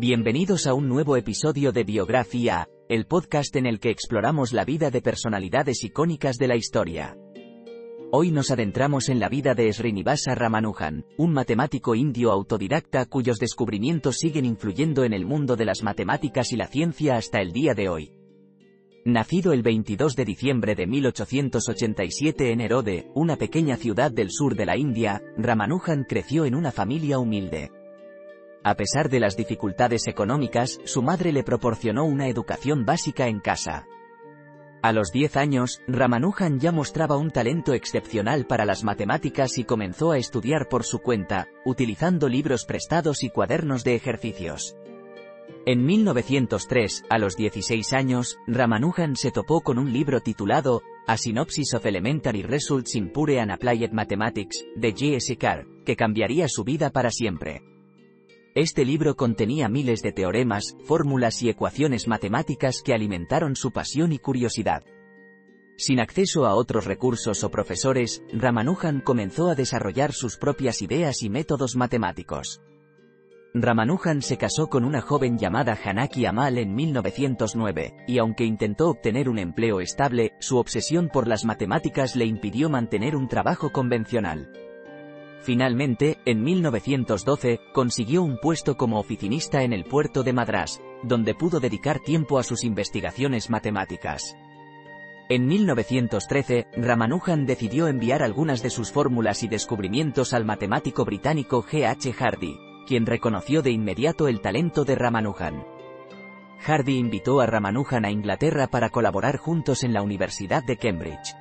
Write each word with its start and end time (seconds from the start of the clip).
Bienvenidos 0.00 0.66
a 0.66 0.72
un 0.72 0.88
nuevo 0.88 1.18
episodio 1.18 1.72
de 1.72 1.84
Biografía, 1.84 2.70
el 2.88 3.04
podcast 3.04 3.54
en 3.56 3.66
el 3.66 3.80
que 3.80 3.90
exploramos 3.90 4.54
la 4.54 4.64
vida 4.64 4.90
de 4.90 5.02
personalidades 5.02 5.84
icónicas 5.84 6.38
de 6.38 6.48
la 6.48 6.56
historia. 6.56 7.18
Hoy 8.10 8.30
nos 8.30 8.50
adentramos 8.50 9.10
en 9.10 9.20
la 9.20 9.28
vida 9.28 9.54
de 9.54 9.70
Srinivasa 9.70 10.34
Ramanujan, 10.34 11.04
un 11.18 11.34
matemático 11.34 11.94
indio 11.94 12.32
autodidacta 12.32 13.04
cuyos 13.04 13.38
descubrimientos 13.38 14.16
siguen 14.16 14.46
influyendo 14.46 15.04
en 15.04 15.12
el 15.12 15.26
mundo 15.26 15.54
de 15.54 15.66
las 15.66 15.82
matemáticas 15.82 16.50
y 16.52 16.56
la 16.56 16.68
ciencia 16.68 17.16
hasta 17.16 17.42
el 17.42 17.52
día 17.52 17.74
de 17.74 17.90
hoy. 17.90 18.10
Nacido 19.04 19.52
el 19.52 19.60
22 19.60 20.16
de 20.16 20.24
diciembre 20.24 20.74
de 20.76 20.86
1887 20.86 22.52
en 22.52 22.62
Erode, 22.62 23.10
una 23.14 23.36
pequeña 23.36 23.76
ciudad 23.76 24.10
del 24.10 24.30
sur 24.30 24.56
de 24.56 24.64
la 24.64 24.78
India, 24.78 25.20
Ramanujan 25.36 26.06
creció 26.08 26.46
en 26.46 26.54
una 26.54 26.72
familia 26.72 27.18
humilde. 27.18 27.70
A 28.62 28.74
pesar 28.74 29.08
de 29.08 29.20
las 29.20 29.36
dificultades 29.36 30.06
económicas, 30.06 30.80
su 30.84 31.02
madre 31.02 31.32
le 31.32 31.42
proporcionó 31.42 32.04
una 32.04 32.28
educación 32.28 32.84
básica 32.84 33.26
en 33.26 33.40
casa. 33.40 33.86
A 34.82 34.92
los 34.92 35.12
10 35.12 35.36
años, 35.36 35.82
Ramanujan 35.86 36.58
ya 36.58 36.72
mostraba 36.72 37.16
un 37.16 37.30
talento 37.30 37.74
excepcional 37.74 38.46
para 38.46 38.64
las 38.64 38.84
matemáticas 38.84 39.58
y 39.58 39.64
comenzó 39.64 40.12
a 40.12 40.18
estudiar 40.18 40.68
por 40.68 40.84
su 40.84 41.00
cuenta, 41.00 41.48
utilizando 41.64 42.28
libros 42.28 42.64
prestados 42.64 43.22
y 43.22 43.30
cuadernos 43.30 43.84
de 43.84 43.94
ejercicios. 43.94 44.76
En 45.66 45.84
1903, 45.84 47.04
a 47.10 47.18
los 47.18 47.36
16 47.36 47.92
años, 47.92 48.38
Ramanujan 48.46 49.16
se 49.16 49.30
topó 49.30 49.60
con 49.60 49.78
un 49.78 49.92
libro 49.92 50.20
titulado 50.20 50.82
A 51.06 51.18
Synopsis 51.18 51.74
of 51.74 51.84
Elementary 51.84 52.42
Results 52.42 52.94
in 52.94 53.12
Pure 53.12 53.40
and 53.40 53.52
Applied 53.52 53.92
Mathematics, 53.92 54.64
de 54.76 54.92
J.S. 54.92 55.36
Carr, 55.36 55.66
que 55.84 55.96
cambiaría 55.96 56.46
su 56.48 56.64
vida 56.64 56.90
para 56.90 57.10
siempre. 57.10 57.69
Este 58.56 58.84
libro 58.84 59.14
contenía 59.14 59.68
miles 59.68 60.02
de 60.02 60.10
teoremas, 60.10 60.76
fórmulas 60.84 61.40
y 61.42 61.48
ecuaciones 61.48 62.08
matemáticas 62.08 62.82
que 62.84 62.92
alimentaron 62.92 63.54
su 63.54 63.70
pasión 63.70 64.12
y 64.12 64.18
curiosidad. 64.18 64.82
Sin 65.76 66.00
acceso 66.00 66.46
a 66.46 66.54
otros 66.56 66.84
recursos 66.84 67.44
o 67.44 67.50
profesores, 67.50 68.24
Ramanujan 68.32 69.02
comenzó 69.02 69.50
a 69.50 69.54
desarrollar 69.54 70.12
sus 70.12 70.36
propias 70.36 70.82
ideas 70.82 71.22
y 71.22 71.30
métodos 71.30 71.76
matemáticos. 71.76 72.60
Ramanujan 73.54 74.20
se 74.20 74.36
casó 74.36 74.68
con 74.68 74.84
una 74.84 75.00
joven 75.00 75.38
llamada 75.38 75.78
Hanaki 75.82 76.26
Amal 76.26 76.58
en 76.58 76.74
1909, 76.74 78.04
y 78.08 78.18
aunque 78.18 78.44
intentó 78.44 78.90
obtener 78.90 79.28
un 79.28 79.38
empleo 79.38 79.80
estable, 79.80 80.32
su 80.40 80.56
obsesión 80.58 81.08
por 81.08 81.28
las 81.28 81.44
matemáticas 81.44 82.16
le 82.16 82.26
impidió 82.26 82.68
mantener 82.68 83.14
un 83.14 83.28
trabajo 83.28 83.70
convencional. 83.70 84.52
Finalmente, 85.42 86.18
en 86.26 86.42
1912, 86.42 87.60
consiguió 87.72 88.22
un 88.22 88.38
puesto 88.38 88.76
como 88.76 88.98
oficinista 88.98 89.62
en 89.62 89.72
el 89.72 89.84
puerto 89.84 90.22
de 90.22 90.32
Madras, 90.32 90.80
donde 91.02 91.34
pudo 91.34 91.60
dedicar 91.60 92.00
tiempo 92.00 92.38
a 92.38 92.42
sus 92.42 92.62
investigaciones 92.62 93.48
matemáticas. 93.48 94.36
En 95.30 95.46
1913, 95.46 96.66
Ramanujan 96.76 97.46
decidió 97.46 97.86
enviar 97.86 98.22
algunas 98.22 98.62
de 98.62 98.70
sus 98.70 98.90
fórmulas 98.90 99.42
y 99.42 99.48
descubrimientos 99.48 100.34
al 100.34 100.44
matemático 100.44 101.04
británico 101.04 101.62
G. 101.62 101.86
H. 101.86 102.12
Hardy, 102.12 102.58
quien 102.86 103.06
reconoció 103.06 103.62
de 103.62 103.70
inmediato 103.70 104.28
el 104.28 104.40
talento 104.40 104.84
de 104.84 104.96
Ramanujan. 104.96 105.64
Hardy 106.58 106.98
invitó 106.98 107.40
a 107.40 107.46
Ramanujan 107.46 108.04
a 108.04 108.10
Inglaterra 108.10 108.66
para 108.66 108.90
colaborar 108.90 109.38
juntos 109.38 109.84
en 109.84 109.94
la 109.94 110.02
Universidad 110.02 110.62
de 110.64 110.76
Cambridge. 110.76 111.34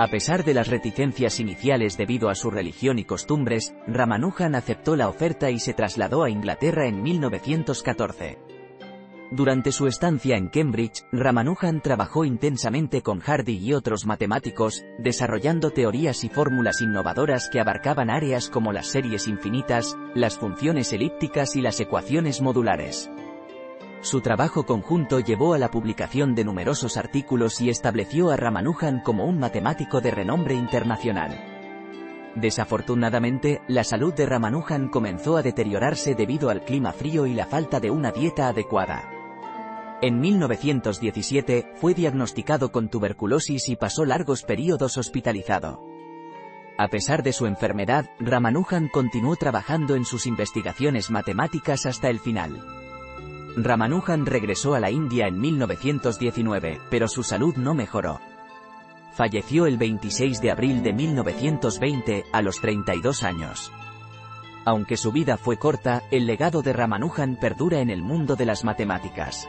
A 0.00 0.06
pesar 0.06 0.44
de 0.44 0.54
las 0.54 0.68
reticencias 0.68 1.40
iniciales 1.40 1.98
debido 1.98 2.30
a 2.30 2.34
su 2.34 2.50
religión 2.50 2.98
y 2.98 3.04
costumbres, 3.04 3.74
Ramanujan 3.86 4.54
aceptó 4.54 4.96
la 4.96 5.10
oferta 5.10 5.50
y 5.50 5.58
se 5.58 5.74
trasladó 5.74 6.24
a 6.24 6.30
Inglaterra 6.30 6.86
en 6.86 7.02
1914. 7.02 8.38
Durante 9.30 9.72
su 9.72 9.86
estancia 9.86 10.38
en 10.38 10.48
Cambridge, 10.48 11.04
Ramanujan 11.12 11.82
trabajó 11.82 12.24
intensamente 12.24 13.02
con 13.02 13.20
Hardy 13.20 13.58
y 13.58 13.74
otros 13.74 14.06
matemáticos, 14.06 14.86
desarrollando 14.98 15.70
teorías 15.70 16.24
y 16.24 16.30
fórmulas 16.30 16.80
innovadoras 16.80 17.50
que 17.50 17.60
abarcaban 17.60 18.08
áreas 18.08 18.48
como 18.48 18.72
las 18.72 18.86
series 18.86 19.28
infinitas, 19.28 19.98
las 20.14 20.38
funciones 20.38 20.94
elípticas 20.94 21.56
y 21.56 21.60
las 21.60 21.78
ecuaciones 21.78 22.40
modulares. 22.40 23.10
Su 24.02 24.22
trabajo 24.22 24.64
conjunto 24.64 25.20
llevó 25.20 25.52
a 25.52 25.58
la 25.58 25.70
publicación 25.70 26.34
de 26.34 26.44
numerosos 26.44 26.96
artículos 26.96 27.60
y 27.60 27.68
estableció 27.68 28.30
a 28.30 28.36
Ramanujan 28.36 29.00
como 29.00 29.26
un 29.26 29.38
matemático 29.38 30.00
de 30.00 30.10
renombre 30.10 30.54
internacional. 30.54 31.38
Desafortunadamente, 32.34 33.60
la 33.68 33.84
salud 33.84 34.14
de 34.14 34.24
Ramanujan 34.24 34.88
comenzó 34.88 35.36
a 35.36 35.42
deteriorarse 35.42 36.14
debido 36.14 36.48
al 36.48 36.64
clima 36.64 36.92
frío 36.92 37.26
y 37.26 37.34
la 37.34 37.44
falta 37.44 37.78
de 37.78 37.90
una 37.90 38.10
dieta 38.10 38.48
adecuada. 38.48 39.10
En 40.00 40.18
1917, 40.18 41.74
fue 41.74 41.92
diagnosticado 41.92 42.72
con 42.72 42.88
tuberculosis 42.88 43.68
y 43.68 43.76
pasó 43.76 44.06
largos 44.06 44.44
periodos 44.44 44.96
hospitalizado. 44.96 45.84
A 46.78 46.88
pesar 46.88 47.22
de 47.22 47.34
su 47.34 47.44
enfermedad, 47.44 48.08
Ramanujan 48.18 48.88
continuó 48.88 49.36
trabajando 49.36 49.94
en 49.94 50.06
sus 50.06 50.26
investigaciones 50.26 51.10
matemáticas 51.10 51.84
hasta 51.84 52.08
el 52.08 52.18
final. 52.18 52.79
Ramanujan 53.56 54.26
regresó 54.26 54.74
a 54.74 54.80
la 54.80 54.90
India 54.90 55.26
en 55.26 55.40
1919, 55.40 56.80
pero 56.88 57.08
su 57.08 57.22
salud 57.22 57.56
no 57.56 57.74
mejoró. 57.74 58.20
Falleció 59.12 59.66
el 59.66 59.76
26 59.76 60.40
de 60.40 60.50
abril 60.50 60.82
de 60.82 60.92
1920, 60.92 62.24
a 62.32 62.42
los 62.42 62.60
32 62.60 63.22
años. 63.24 63.72
Aunque 64.64 64.96
su 64.96 65.10
vida 65.10 65.36
fue 65.36 65.56
corta, 65.56 66.02
el 66.10 66.26
legado 66.26 66.62
de 66.62 66.72
Ramanujan 66.72 67.36
perdura 67.36 67.80
en 67.80 67.90
el 67.90 68.02
mundo 68.02 68.36
de 68.36 68.46
las 68.46 68.64
matemáticas. 68.64 69.48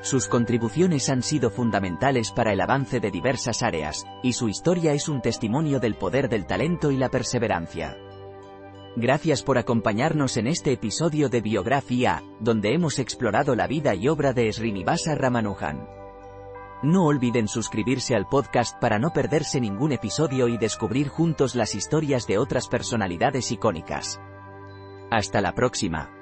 Sus 0.00 0.26
contribuciones 0.26 1.08
han 1.10 1.22
sido 1.22 1.50
fundamentales 1.50 2.32
para 2.32 2.52
el 2.52 2.60
avance 2.60 2.98
de 2.98 3.10
diversas 3.10 3.62
áreas, 3.62 4.06
y 4.22 4.32
su 4.32 4.48
historia 4.48 4.94
es 4.94 5.08
un 5.08 5.20
testimonio 5.20 5.80
del 5.80 5.94
poder 5.96 6.28
del 6.28 6.46
talento 6.46 6.90
y 6.90 6.96
la 6.96 7.08
perseverancia. 7.08 7.96
Gracias 8.94 9.42
por 9.42 9.56
acompañarnos 9.56 10.36
en 10.36 10.46
este 10.46 10.70
episodio 10.72 11.30
de 11.30 11.40
Biografía, 11.40 12.22
donde 12.40 12.74
hemos 12.74 12.98
explorado 12.98 13.54
la 13.56 13.66
vida 13.66 13.94
y 13.94 14.06
obra 14.06 14.34
de 14.34 14.52
Srinivasa 14.52 15.14
Ramanujan. 15.14 15.88
No 16.82 17.06
olviden 17.06 17.48
suscribirse 17.48 18.14
al 18.14 18.28
podcast 18.28 18.78
para 18.80 18.98
no 18.98 19.10
perderse 19.14 19.60
ningún 19.60 19.92
episodio 19.92 20.46
y 20.48 20.58
descubrir 20.58 21.08
juntos 21.08 21.54
las 21.54 21.74
historias 21.74 22.26
de 22.26 22.36
otras 22.36 22.68
personalidades 22.68 23.50
icónicas. 23.50 24.20
Hasta 25.10 25.40
la 25.40 25.54
próxima. 25.54 26.21